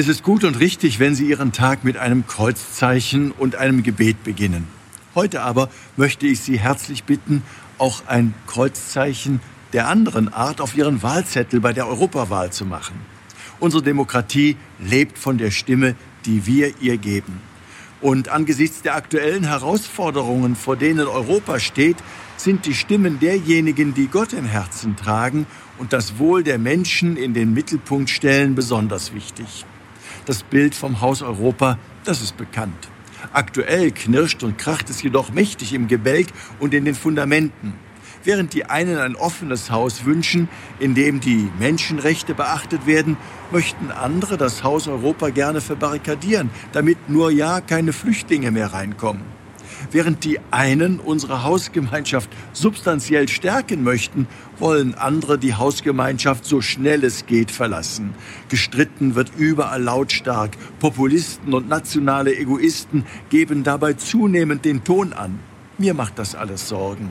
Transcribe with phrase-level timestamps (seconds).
[0.00, 4.22] Es ist gut und richtig, wenn Sie Ihren Tag mit einem Kreuzzeichen und einem Gebet
[4.22, 4.68] beginnen.
[5.16, 7.42] Heute aber möchte ich Sie herzlich bitten,
[7.78, 9.40] auch ein Kreuzzeichen
[9.72, 12.94] der anderen Art auf Ihren Wahlzettel bei der Europawahl zu machen.
[13.58, 17.40] Unsere Demokratie lebt von der Stimme, die wir ihr geben.
[18.00, 21.96] Und angesichts der aktuellen Herausforderungen, vor denen Europa steht,
[22.36, 27.34] sind die Stimmen derjenigen, die Gott im Herzen tragen und das Wohl der Menschen in
[27.34, 29.66] den Mittelpunkt stellen, besonders wichtig.
[30.28, 32.90] Das Bild vom Haus Europa, das ist bekannt.
[33.32, 36.26] Aktuell knirscht und kracht es jedoch mächtig im Gebälk
[36.60, 37.72] und in den Fundamenten.
[38.24, 43.16] Während die einen ein offenes Haus wünschen, in dem die Menschenrechte beachtet werden,
[43.50, 49.37] möchten andere das Haus Europa gerne verbarrikadieren, damit nur ja keine Flüchtlinge mehr reinkommen.
[49.90, 54.26] Während die einen unsere Hausgemeinschaft substanziell stärken möchten,
[54.58, 58.14] wollen andere die Hausgemeinschaft so schnell es geht verlassen.
[58.48, 60.52] Gestritten wird überall lautstark.
[60.80, 65.38] Populisten und nationale Egoisten geben dabei zunehmend den Ton an.
[65.78, 67.10] Mir macht das alles Sorgen.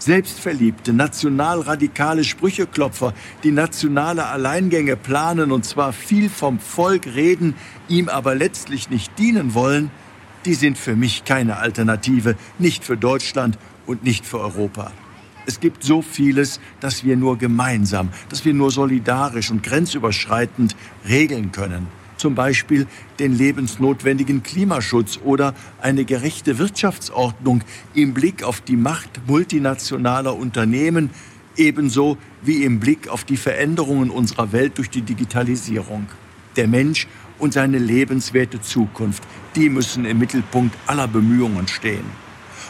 [0.00, 7.54] Selbstverliebte, nationalradikale Sprücheklopfer, die nationale Alleingänge planen und zwar viel vom Volk reden,
[7.88, 9.90] ihm aber letztlich nicht dienen wollen,
[10.48, 14.92] die sind für mich keine Alternative, nicht für Deutschland und nicht für Europa.
[15.44, 20.74] Es gibt so vieles, das wir nur gemeinsam, das wir nur solidarisch und grenzüberschreitend
[21.06, 21.88] regeln können.
[22.16, 22.86] Zum Beispiel
[23.18, 27.60] den lebensnotwendigen Klimaschutz oder eine gerechte Wirtschaftsordnung
[27.92, 31.10] im Blick auf die Macht multinationaler Unternehmen,
[31.58, 36.06] ebenso wie im Blick auf die Veränderungen unserer Welt durch die Digitalisierung.
[36.56, 37.06] Der Mensch
[37.38, 39.22] und seine lebenswerte Zukunft,
[39.56, 42.04] die müssen im Mittelpunkt aller Bemühungen stehen.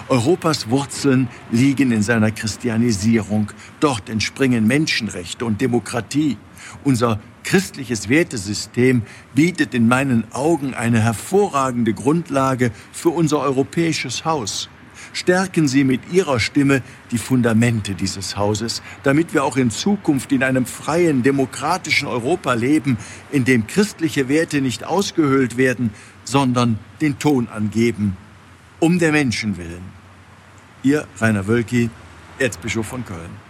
[0.09, 3.51] Europas Wurzeln liegen in seiner Christianisierung.
[3.81, 6.39] Dort entspringen Menschenrechte und Demokratie.
[6.83, 9.03] Unser christliches Wertesystem
[9.35, 14.69] bietet in meinen Augen eine hervorragende Grundlage für unser europäisches Haus.
[15.13, 20.43] Stärken Sie mit Ihrer Stimme die Fundamente dieses Hauses, damit wir auch in Zukunft in
[20.43, 22.99] einem freien, demokratischen Europa leben,
[23.31, 25.91] in dem christliche Werte nicht ausgehöhlt werden,
[26.25, 28.17] sondern den Ton angeben.
[28.81, 29.83] Um der Menschen willen.
[30.83, 31.91] Ihr Rainer Wölki,
[32.39, 33.48] Erzbischof von Köln.